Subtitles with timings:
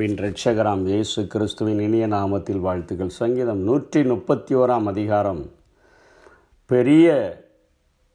[0.00, 3.08] அன்பின் ரட்சகராம் இயேசு கிறிஸ்துவின் இனிய நாமத்தில் வாழ்த்துக்கள்.
[3.08, 5.42] சங்கீதம் நூற்றி முப்பத்தி ஓராம் அதிகாரம்.
[6.70, 7.06] பெரிய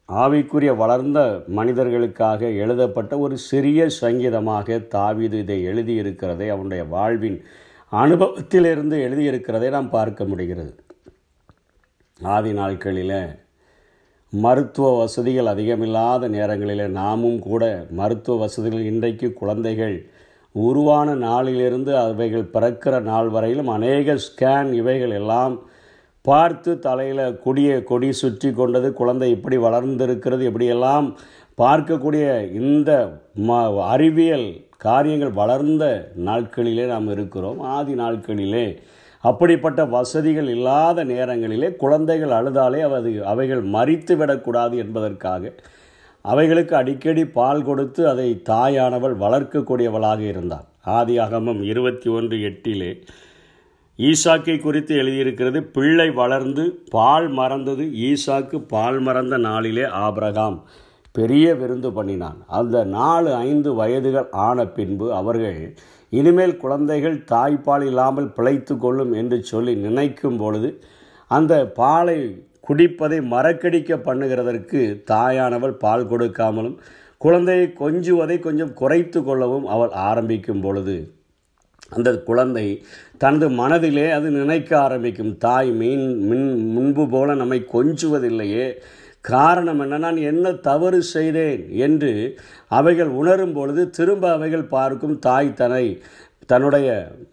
[0.09, 1.20] ஆவிக்குரிய வளர்ந்த
[1.58, 7.38] மனிதர்களுக்காக எழுதப்பட்ட ஒரு சிறிய சங்கீதமாக தாவிது இதை எழுதியிருக்கிறதை அவனுடைய வாழ்வின்
[7.91, 10.73] அனுபவத்திலிருந்து எழுதியிருக்கிறதை நாம் பார்க்க முடிகிறது.
[12.22, 13.17] ஆதி நாட்களில்
[14.30, 17.63] மருத்துவ வசதிகள் அதிகமில்லாத நேரங்களில் நாமும் கூட
[18.02, 19.98] மருத்துவ வசதிகள் இன்றைக்கு குழந்தைகள்
[20.55, 25.59] உருவான நாளிலிருந்து அவைகள் பிறக்கிற நாள் வரையிலும் அநேக ஸ்கேன் இவைகள் எல்லாம்
[26.22, 31.18] பார்த்து தலையில் கொடிய கொடி சுற்றி கொண்டது குழந்தை இப்படி வளர்ந்திருக்கிறது இப்படியெல்லாம்
[31.58, 32.91] பார்க்கக்கூடிய இந்த
[33.48, 38.77] ம அறிவியல் காரியங்கள் வளர்ந்த நாட்களிலே நாம் இருக்கிறோம் ஆதி நாட்களிலே.
[39.22, 45.54] அப்படிப்பட்ட வசதிகள் இல்லாத நேரங்களிலே குழந்தைகள் அழுதாலே அது அவைகள் மறித்து விடக்கூடாது என்பதற்காக
[46.26, 50.65] அவைகளுக்கு அடிக்கடி பால் கொடுத்து அதை தாயானவள் வளர்க்கக்கூடியவளாக இருந்தாள்
[50.98, 52.91] ஆதி அகமம் இருபத்தி ஒன்று எட்டிலே
[53.99, 60.57] ஈசாக்கை குறித்து எழுதியிருக்கிறது பிள்ளை வளர்ந்து பால் மறந்தது ஈசாக்கு பால் மறந்த நாளிலே ஆபிரகாம்
[61.12, 62.39] பெரிய விருந்து பண்ணினான்.
[62.48, 65.59] அந்த நாலு ஐந்து வயதுகள் ஆன பின்பு அவர்கள்
[66.09, 70.69] இனிமேல் குழந்தைகள் தாய்ப்பால் இல்லாமல் பிழைத்து கொள்ளும் என்று சொல்லி நினைக்கும் பொழுது
[71.31, 72.17] அந்த பாலை
[72.68, 74.81] குடிப்பதை மறக்கடிக்க பண்ணுகிறதற்கு
[75.12, 76.78] தாயானவள் பால் கொடுக்காமலும்
[77.18, 80.96] குழந்தையை கொஞ்சுவதை கொஞ்சம் குறைத்து கொள்ளவும் அவள் ஆரம்பிக்கும் பொழுது
[81.90, 82.84] அந்த குழந்தை
[83.18, 85.38] தனது மனதிலே அது நினைக்க ஆரம்பிக்கும்.
[85.38, 88.74] தாய் மீன் மின் முன்பு போல நம்மை கொஞ்சுவதில்லையே.
[89.22, 89.97] காரணம் என்ன?
[89.97, 91.69] நான் என்ன தவறு செய்தேன்?
[91.69, 96.02] என்று அவைகள் உணரும் பொழுது திரும்ப அவைகள் பார்க்கும் தாய் தன்னை
[96.51, 96.88] தன்னுடைய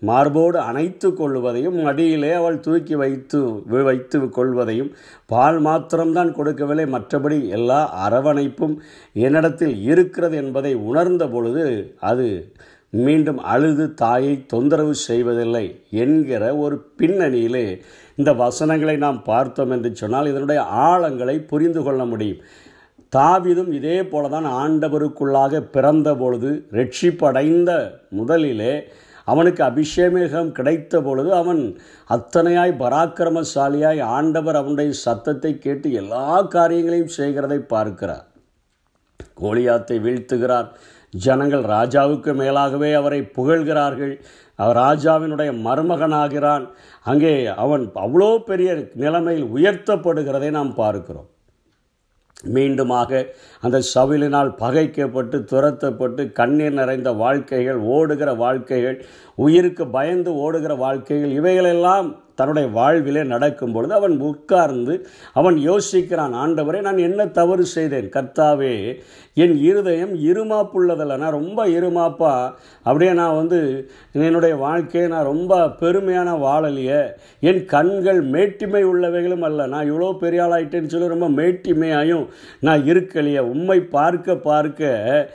[0.09, 3.41] மார்போடு அணைத்து கொள்வதையும் அடியிலே அவள் தூக்கி வைத்து
[3.89, 4.91] வைத்து கொள்வதையும்
[5.33, 6.87] பால் மாத்திரம்தான் கொடுக்கவில்லை.
[6.95, 8.77] மற்றபடி எல்லா அரவணைப்பும்
[9.27, 11.65] என்னிடத்தில் இருக்கிறது என்பதை உணர்ந்த பொழுது
[12.11, 12.29] அது
[13.05, 15.67] மீண்டும் அழுது தாயை தொந்தரவு செய்வதில்லை
[16.05, 17.67] என்கிற ஒரு பின்னணியிலே
[18.19, 22.43] இந்த வசனங்களை நாம் பார்த்தோம் என்று சொன்னால் இதனுடைய ஆழங்களை புரிந்து கொள்ள முடியும்.
[23.13, 27.71] தாவிதும் இதே போல தான் ஆண்டவருக்குள்ளாக பிறந்த பொழுது ரட்சிப்படைந்த
[28.19, 28.75] முதலிலே
[29.29, 31.61] அவனுக்கு அபிஷேகம் கிடைத்த பொழுது அவன்
[32.11, 36.25] அத்தனையாய் பராக்கிரமசாலியாய் ஆண்டவர் அவனுடைய சத்தத்தை கேட்டு எல்லா
[36.55, 38.25] காரியங்களையும் செய்கிறதை பார்க்கிறார்.
[39.43, 40.69] கோலியாத்தை வீழ்த்துகிறார்.
[41.15, 44.15] ஜனங்கள் ராஜாவுக்கு மேலாகவே அவரை புகழ்கிறார்கள்.
[44.59, 46.65] அவர் ராஜாவினுடைய மருமகனாகிறான்.
[47.11, 47.35] அங்கே
[47.65, 48.71] அவன் அவ்வளோ பெரிய
[49.05, 51.29] நிலைமையில் உயர்த்தப்படுகிறதை நாம் பார்க்கிறோம்.
[52.45, 53.21] மீண்டுமாக
[53.61, 58.99] அந்த சவிலினால் பகைக்கப்பட்டு துரத்தப்பட்டு கண்ணீர் நிறைந்த வாழ்க்கைகள் ஓடுகிற வாழ்க்கைகள்
[59.39, 66.99] உயிருக்கு பயந்து ஓடுகிற வாழ்க்கைகள் இவைகளெல்லாம் தன்னுடைய வாழ்விலே நடக்கும் பொழுது அவன் உட்கார்ந்து அவன் யோசிக்கிறான் ஆண்டவரே நான்
[66.99, 68.09] என்ன தவறு செய்தேன்?
[68.09, 69.01] கர்த்தாவே
[69.35, 71.19] என் இருதயம் இருமாப்புள்ளதில்ல.
[71.19, 72.53] நான் ரொம்ப இருமாப்பா.
[72.83, 77.03] அப்படியே நான் வந்து என்னுடைய வாழ்க்கையை நான் ரொம்ப பெருமையான வாழலையே.
[77.41, 79.67] என் கண்கள் மேட்டிமை உள்ளவைகளும் அல்ல.
[79.67, 82.27] நான் இவ்வளோ பெரிய ஆளாயிட்டேன்னு சொல்லி ரொம்ப மேட்டிமையாயும்
[82.61, 83.39] நான் இருக்கலையே.
[83.39, 85.31] உண்மை பார்க்க பார்க்க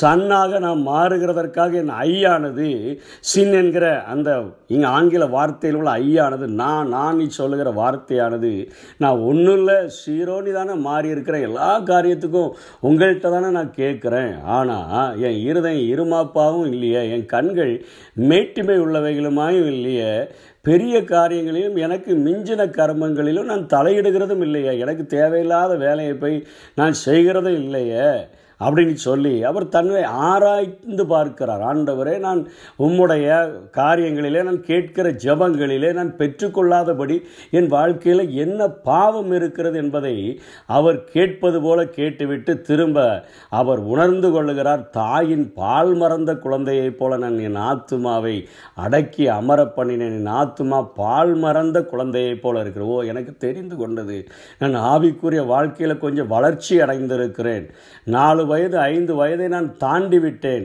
[0.00, 4.30] சன்னாக நான் மாறுகிறதற்காக என் ஐயானது சின் என்கிற அந்த
[4.66, 8.68] இங்கே ஆங்கில வார்த்தையில் உள்ள ஐயானது நான் நான் நீ சொல்லுகிற வார்த்தையானது
[8.98, 14.42] நான் ஒன்றும் இல்லை சீரோனி தானே மாறி இருக்கிறேன் எல்லா காரியத்துக்கும் உங்கள்கிட்ட தானே நான் கேட்குறேன்.
[14.42, 17.84] ஆனால் என் இருதயம் இருமாப்பாவும் இல்லையே என் கண்கள்
[18.16, 20.28] மேட்டிமை உள்ளவைகளுமாயும் இல்லையே
[20.62, 28.28] பெரிய காரியங்களிலும் எனக்கு மிஞ்சின கர்மங்களிலும் நான் தலையிடுகிறதும் இல்லையே எனக்கு தேவையில்லாத வேலையை போய் நான் செய்கிறதும் இல்லையே.
[28.60, 31.60] அப்படின்னு சொல்லி அவர் தன்னை ஆராய்ந்து பார்க்கிறார்.
[31.60, 32.48] ஆண்டவரே நான்
[32.78, 41.62] உம்முடைய காரியங்களிலே நான் கேட்கிற ஜபங்களிலே நான் பெற்றுக்கொள்ளாதபடி என் வாழ்க்கையில் என்ன பாவம் இருக்கிறது என்பதை அவர் கேட்பது
[41.62, 44.88] போல கேட்டுவிட்டு திரும்ப அவர் உணர்ந்து கொள்ளுகிறார்.
[44.90, 50.16] தாயின் பால் மறந்த குழந்தையைப் போல நான் என் ஆத்துமாவை அடக்கி அமர பண்ணினேன்.
[50.18, 54.28] என் ஆத்துமா பால் மறந்த குழந்தையைப் போல இருக்கிற ஓ எனக்கு தெரிந்து கொண்டது.
[54.58, 57.66] நான் ஆவிக்குரிய வாழ்க்கையில் கொஞ்சம் வளர்ச்சி அடைந்திருக்கிறேன்.
[58.04, 60.64] நாலு வயது ஐந்து வயதை நான் தாண்டி விட்டேன்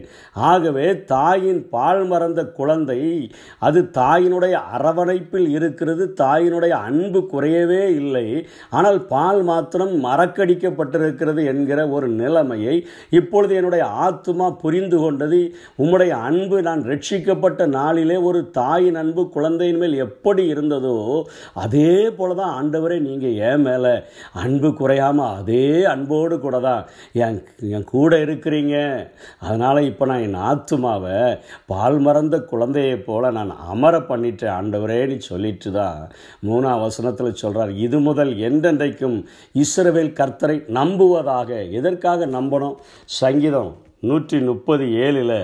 [0.49, 2.99] ஆகவே தாயின் பால் மறந்த குழந்தை
[3.67, 8.25] அது தாயினுடைய அரவணைப்பில் இருக்கிறது தாயினுடைய அன்பு குறையவே இல்லை.
[8.77, 12.75] ஆனால் பால் மாத்திரம் மறக்கடிக்கப்பட்டிருக்கிறது என்கிற ஒரு நிலைமையை
[13.19, 15.41] இப்பொழுது என்னுடைய ஆத்மா புரிந்து கொண்டது.
[15.83, 20.97] உம்முடைய அன்பு நான் ரட்சிக்கப்பட்ட நாளிலே ஒரு தாயின் அன்பு குழந்தையின் மேல் எப்படி இருந்ததோ
[21.63, 23.93] அதே போல தான் ஆண்டவரே நீங்கள் ஏன் மேலே.
[24.43, 26.83] அன்பு குறையாமல் அதே அன்போடு கூட தான்
[27.25, 27.39] என்
[27.75, 28.75] என் கூட இருக்கிறீங்க.
[29.47, 31.19] அதனால் இப்போ நான் என் ஆத்துமாவை
[31.71, 34.55] பால் மறந்த குழந்தையை போல் நான் அமர பண்ணிட்டேன்.
[34.59, 35.99] ஆண்டவரேன்னு சொல்லிட்டு தான்
[36.49, 39.17] மூணாம் வசனத்தில் சொல்கிறார் இது முதல் என்றென்றைக்கும்
[39.63, 41.49] இஸ்ரவேல் கர்த்தரை நம்புவதாக.
[41.79, 42.77] எதற்காக நம்பணும்?
[43.21, 43.73] சங்கீதம்
[44.09, 45.39] நூற்றி முப்பது ஏழில்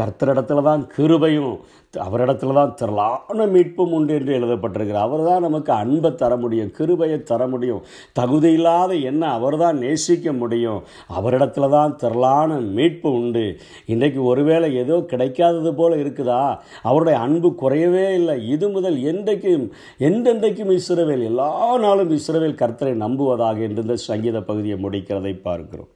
[0.00, 1.54] கர்த்தரிடத்துல தான் கிருபையும்
[1.94, 7.46] அவரிடத்துல தான் திரளான மீட்பும் உண்டு என்று எழுதப்பட்டிருக்கிறார் அவர் தான் நமக்கு அன்பை தர முடியும் கிருபையை தர
[7.54, 7.82] முடியும்.
[8.18, 10.80] தகுதி இல்லாத என்ன அவர் தான் நேசிக்க முடியும்.
[11.18, 13.44] அவரிடத்துல தான் திரளான மீட்பு உண்டு.
[13.92, 16.42] இன்றைக்கு ஒருவேளை ஏதோ கிடைக்காதது போல் இருக்குதா?
[16.90, 18.36] அவருடைய அன்பு குறையவே இல்லை.
[18.54, 19.66] இது முதல் என்றைக்கும்
[20.10, 21.50] எந்தெந்தைக்கும் இஸ்ரவேல் எல்லா
[21.86, 25.90] நாளும் இஸ்ரவேல் கர்த்தரை நம்புவதாக என்று இந்த சங்கீத பகுதியை முடிக்கிறதை பார்க்கிறோம்.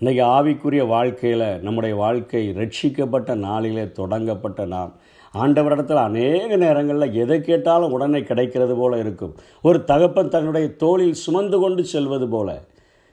[0.00, 4.90] இன்றைக்கி ஆவிக்குரிய வாழ்க்கையில் நம்முடைய வாழ்க்கை ரட்சிக்கப்பட்ட நாளிலே தொடங்கப்பட்ட நாம்.
[5.34, 9.32] ஆண்டவரிடத்தில் அநேக நேரங்களில் எதை கேட்டாலும் உடனே கிடைக்கிறது போல இருக்கும்.
[9.62, 12.62] ஒரு தகப்பன் தன்னுடைய தோளில் சுமந்து கொண்டு செல்வது போல.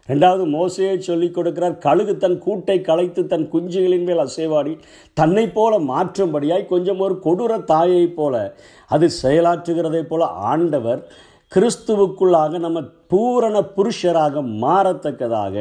[0.09, 4.77] ரெண்டாவது மோசையை சொல்லிக் கொடுக்கிறார் கழுகு தன் கூட்டை களைத்து தன் குஞ்சுகளின் மேல் அசைவாடி
[5.13, 8.55] தன்னை போல மாற்றும்படியாய் கொஞ்சம் ஒரு கொடூர தாயைப் போல
[8.87, 11.01] அது செயலாற்றுகிறதை போல ஆண்டவர்
[11.51, 15.55] கிறிஸ்துவுக்குள்ளாக நம்ம பூரண புருஷராக மாறத்தக்கதாக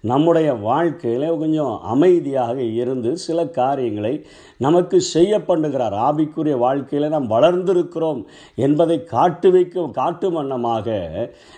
[0.00, 4.14] நம்முடைய வாழ்க்கையில் கொஞ்சம் அமைதியாக இருந்து சில காரியங்களை
[4.56, 5.96] நமக்கு செய்ய பண்ணுகிறார்.
[6.06, 8.20] ஆபிக்குரிய வாழ்க்கையில் நாம் வளர்ந்திருக்கிறோம்
[8.66, 10.88] என்பதை காட்டு வைக்க காட்டும் வண்ணமாக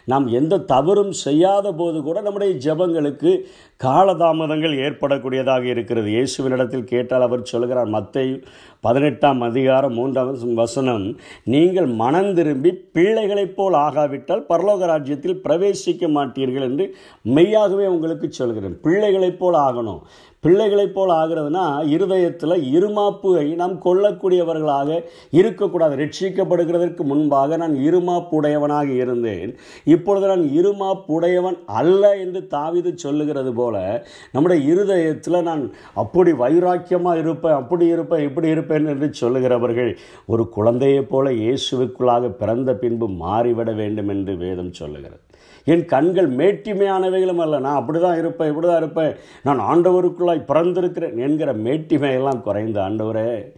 [0.04, 3.32] நாம் எந்த தவறும் செய்யாத போது கூட நம்முடைய ஜபங்களுக்கு
[3.80, 6.08] காலதாமதங்கள் ஏற்படக்கூடியதாக இருக்கிறது.
[6.16, 8.26] இயேசுவினிடத்தில் கேட்டால் அவர் சொல்கிறார் மத்தை
[8.80, 11.06] பதினெட்டாம் அதிகாரம் மூன்றாம் வசனம்
[11.54, 18.80] நீங்கள் மனம் திரும்பி பிள்ளைகளைப் போல் ஆகாவிட்டால் பரலோக ராஜ்யத்தில் ராஜ்யத்தில் பிரவேசிக்க மாட்டீர்கள் என்று மெய்யாகவே உங்களுக்கு சொல்கிறேன்.
[18.80, 20.00] பிள்ளைகளைப் போல் ஆகணும்.
[20.44, 24.98] பிள்ளைகளைப் போல் ஆகிறதுனா இருதயத்தில் இருமாப்பை நாம் கொள்ளக்கூடியவர்களாக
[25.38, 25.94] இருக்கக்கூடாது.
[26.02, 29.50] ரட்சிக்கப்படுகிறதற்கு முன்பாக நான் இருமாப்புடையவனாக இருந்தேன்.
[29.94, 33.76] இப்பொழுது நான் இருமாப்புடையவன் அல்ல என்று தாவிது சொல்லுகிறது போல
[34.32, 35.64] நம்முடைய இருதயத்தில் நான்
[36.04, 39.92] அப்படி வைராக்கியமாக இருப்பேன் அப்படி இருப்பேன் இப்படி இருப்பேன் என்று சொல்லுகிறவர்கள்
[40.26, 45.22] ஒரு குழந்தையைப் போல இயேசுவுக்குள்ளாக பிறந்த பின்பு மாறிவிட வேண்டும் என்று வேதம் சொல்லுகிறது.
[45.64, 47.58] என் கண்கள் மேட்டிமையானவைகளும் அல்ல.
[47.58, 49.14] நான் அப்படி தான் இருப்பேன் இப்படி தான் இருப்பேன்.
[49.42, 53.52] நான் ஆண்டவருக்குள்ளாய் பிறந்திருக்கிறேன் என்கிற மேட்டிமையெல்லாம் குறைந்த ஆண்டவரே.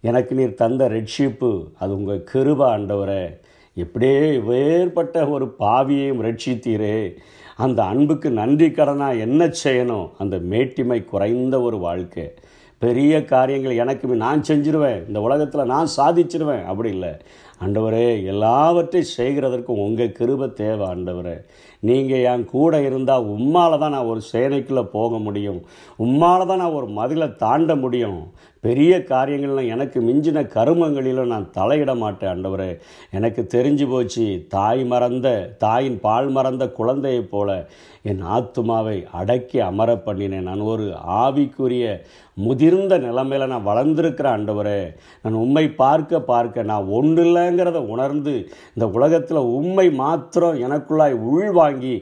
[0.00, 3.38] எனக்கு நீர் தந்த ரட்சிப்பு அது உங்கள் கிருப ஆண்டவரே.
[3.74, 7.16] இப்படியே வேறுபட்ட ஒரு பாவியையும் ரட்சித்தீரே.
[7.56, 12.32] அந்த அன்புக்கு நன்றி கடனாக என்ன செய்யணும் அந்த மேட்டிமை குறைந்த ஒரு வாழ்க்கை.
[12.78, 15.06] பெரிய காரியங்கள் எனக்கு நான் செஞ்சிருவேன்.
[15.06, 16.64] இந்த உலகத்தில் நான் சாதிச்சிருவேன்.
[16.64, 17.16] அப்படி இல்லை.
[17.64, 21.34] ஆண்டவரே எல்லாவற்றையும் செய்கிறதற்கும் உங்கள் கிருப தேவை ஆண்டவரே.
[21.80, 25.60] நீங்கள் என் கூட இருந்தால் உம்மால் தான் நான் ஒரு சேனைக்குள்ளே போக முடியும்.
[25.98, 28.20] உம்மால் தான் நான் ஒரு மதிலை தாண்ட முடியும்.
[28.60, 32.70] பெரிய காரியங்கள்லாம் எனக்கு மிஞ்சின கருமங்களிலும் நான் தலையிட மாட்டேன் ஆண்டவரே.
[33.10, 35.28] எனக்கு தெரிஞ்சு போச்சு தாய் மறந்த
[35.58, 37.68] தாயின் பால் மறந்த குழந்தையைப் போல
[38.02, 40.48] என் ஆத்துமாவை அடக்கி அமர பண்ணினேன்.
[40.50, 40.86] நான் ஒரு
[41.22, 41.86] ஆவிக்குரிய
[42.34, 44.80] முதிர்ந்த நிலைமையில் நான் வளர்ந்துருக்கிற ஆண்டவரே.
[45.22, 48.34] நான் உண்மை பார்க்க பார்க்க நான் ஒன்று இல்லைங்கிறத உணர்ந்து
[48.74, 51.94] இந்த உலகத்தில் உண்மை மாத்திரம் எனக்குள்ளாய் உள்வாங்கி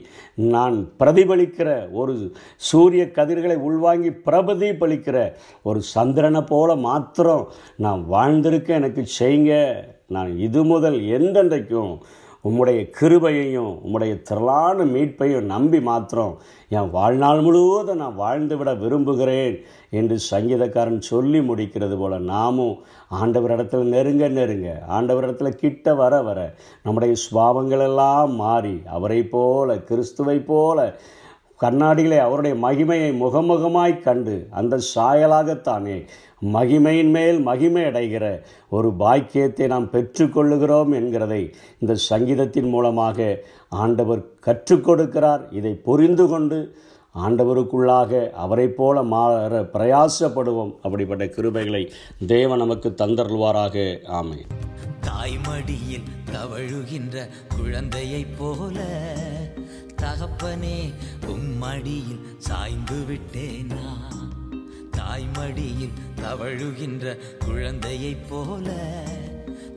[0.53, 2.13] நான் பிரதிபலிக்கிற ஒரு
[2.55, 5.17] சூரிய கதிர்களை உள்வாங்கி பிரபதிபலிக்கிற
[5.63, 7.45] ஒரு சந்திரனை போல மாத்திரம்
[7.85, 9.53] நான் வாழ்ந்திருக்க எனக்கு செய்யுங்க.
[10.15, 11.93] நான் இது முதல் எந்தெந்தைக்கும்
[12.45, 16.33] உம்முடைய கிருபையையும் உம்முடைய திரளான மீட்பையும் நம்பி மாத்திரம்
[16.69, 19.55] என் வாழ்நாள் முழுவதும் நான் வாழ்ந்துவிட விரும்புகிறேன்
[19.99, 22.77] என்று சங்கீதக்காரன் சொல்லி முடிக்கிறது போல நாமும்
[23.19, 26.39] ஆண்டவரிடத்தில் நெருங்க நெருங்க ஆண்டவரிடத்தில் கிட்ட வர வர
[26.85, 30.77] நம்முடைய சுபாவங்களெல்லாம் மாறி அவரை போல கிறிஸ்துவை போல
[31.61, 35.97] கண்ணாடியிலே அவருடைய மகிமையை முகமுகமாய் கண்டு அந்த சாயலாகத்தானே
[36.53, 38.25] மகிமையின் மேல் மகிமை அடைகிற
[38.69, 41.41] ஒரு பாக்கியத்தை நாம் பெற்றுக்கொள்ளுகிறோம் என்கிறதை
[41.79, 43.39] இந்த சங்கீதத்தின் மூலமாக
[43.69, 45.41] ஆண்டவர் கற்றுக் கொடுக்கிறார்.
[45.51, 46.59] இதை புரிந்து கொண்டு
[47.25, 50.73] ஆண்டவருக்குள்ளாக அவரை போல மாற பிரயாசப்படுவோம்.
[50.81, 51.83] அப்படிப்பட்ட கிருபைகளை
[52.27, 54.05] தேவன் நமக்கு தந்தருள்வாராக.
[54.07, 54.39] ஆமை
[55.07, 58.77] தாய்மடியில் தவழுகின்ற குழந்தையைப் போல
[59.99, 60.93] தகப்பனே
[61.27, 63.83] உம்மடியில் சாய்ந்து விட்டேனா?
[64.91, 68.75] தாய்மடியில் தவழுகின்ற குழந்தையைப் போல.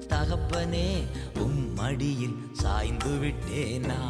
[0.09, 1.03] தகப்பனே
[1.35, 4.01] உம்மடியில் சாய்ந்து விட்டேனா?